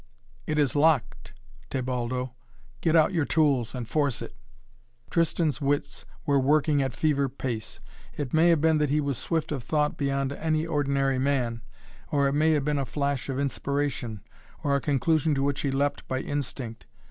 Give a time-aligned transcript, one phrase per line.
[0.47, 1.31] "It is locked,
[1.69, 2.33] Tebaldo!
[2.81, 4.35] Get out your tools and force it!"
[5.11, 7.79] Tristan's wits were working at fever pace.
[8.17, 11.61] It may have been that he was swift of thought beyond any ordinary man,
[12.11, 14.21] or it may have been a flash of inspiration,
[14.63, 16.87] or a conclusion to which he leapt by instinct.